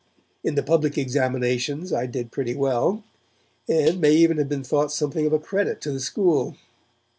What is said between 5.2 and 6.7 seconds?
of a credit to the school.